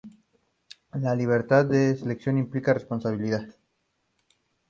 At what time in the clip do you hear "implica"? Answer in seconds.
2.39-2.73